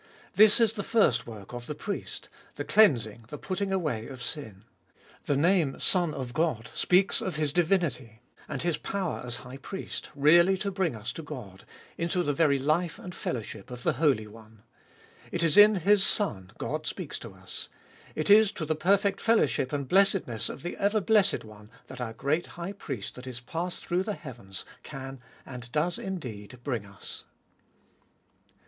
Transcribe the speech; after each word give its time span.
This 0.35 0.59
is 0.59 0.73
the 0.73 0.81
first 0.81 1.27
work 1.27 1.53
of 1.53 1.67
the 1.67 1.75
priest— 1.75 2.27
the 2.55 2.63
cleansing, 2.63 3.25
the 3.27 3.37
putting 3.37 3.71
away 3.71 4.07
of 4.07 4.23
sin. 4.23 4.63
The 5.25 5.37
name 5.37 5.79
Son 5.79 6.11
of 6.11 6.33
God 6.33 6.71
speaks 6.73 7.21
of 7.21 7.35
His 7.35 7.53
divinity, 7.53 8.23
and 8.49 8.63
His 8.63 8.79
power 8.79 9.21
as 9.23 9.35
High 9.45 9.57
Priest, 9.57 10.09
really 10.15 10.57
to 10.57 10.71
bring 10.71 10.95
us 10.95 11.13
to 11.13 11.21
God, 11.21 11.65
into 11.99 12.23
the 12.23 12.33
very 12.33 12.57
life 12.57 12.97
and 12.97 13.13
fellowship 13.13 13.69
of 13.69 13.83
the 13.83 13.93
Holy 14.01 14.25
One. 14.25 14.63
It 15.31 15.43
is 15.43 15.55
in 15.55 15.75
His 15.75 16.03
Son 16.03 16.51
God 16.57 16.87
speaks 16.87 17.19
to 17.19 17.35
us; 17.35 17.69
it 18.15 18.31
is 18.31 18.51
to 18.53 18.65
the 18.65 18.73
perfect 18.73 19.21
fellowship 19.21 19.71
and 19.71 19.87
blessedness 19.87 20.49
of 20.49 20.63
the 20.63 20.77
ever 20.77 20.99
blessed 20.99 21.43
One 21.45 21.69
that 21.85 22.01
our 22.01 22.13
great 22.13 22.47
High 22.57 22.73
Priest 22.73 23.13
that 23.13 23.27
is 23.27 23.39
passed 23.39 23.85
through 23.85 24.01
the 24.01 24.15
heavens 24.15 24.65
can, 24.81 25.19
and 25.45 25.71
does 25.71 25.99
indeed, 25.99 26.57
bring 26.63 26.87
us. 26.87 27.23